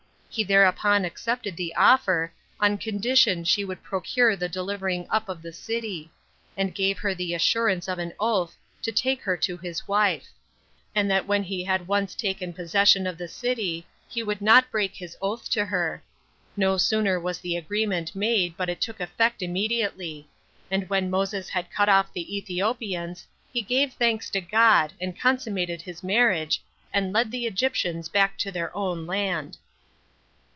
He 0.33 0.45
thereupon 0.45 1.03
accepted 1.03 1.57
the 1.57 1.75
offer, 1.75 2.31
on 2.57 2.77
condition 2.77 3.43
she 3.43 3.65
would 3.65 3.83
procure 3.83 4.33
the 4.37 4.47
delivering 4.47 5.05
up 5.09 5.27
of 5.27 5.41
the 5.41 5.51
city; 5.51 6.09
and 6.55 6.73
gave 6.73 6.99
her 6.99 7.13
the 7.13 7.33
assurance 7.33 7.89
of 7.89 7.99
an 7.99 8.13
oath 8.17 8.55
to 8.83 8.93
take 8.93 9.23
her 9.23 9.35
to 9.35 9.57
his 9.57 9.89
wife; 9.89 10.27
and 10.95 11.11
that 11.11 11.27
when 11.27 11.43
he 11.43 11.65
had 11.65 11.85
once 11.85 12.15
taken 12.15 12.53
possession 12.53 13.05
of 13.05 13.17
the 13.17 13.27
city, 13.27 13.85
he 14.07 14.23
would 14.23 14.39
not 14.41 14.71
break 14.71 14.95
his 14.95 15.17
oath 15.21 15.49
to 15.49 15.65
her. 15.65 16.01
No 16.55 16.77
sooner 16.77 17.19
was 17.19 17.39
the 17.39 17.57
agreement 17.57 18.15
made, 18.15 18.55
but 18.55 18.69
it 18.69 18.79
took 18.79 19.01
effect 19.01 19.41
immediately; 19.41 20.29
and 20.71 20.87
when 20.89 21.09
Moses 21.09 21.49
had 21.49 21.69
cut 21.69 21.89
off 21.89 22.13
the 22.13 22.37
Ethiopians, 22.37 23.27
he 23.51 23.61
gave 23.61 23.91
thanks 23.95 24.29
to 24.29 24.39
God, 24.39 24.93
and 25.01 25.19
consummated 25.19 25.81
his 25.81 26.05
marriage, 26.05 26.63
and 26.93 27.11
led 27.11 27.31
the 27.31 27.45
Egyptians 27.45 28.07
back 28.07 28.37
to 28.37 28.49
their 28.49 28.73
own 28.73 29.05
land. 29.05 29.57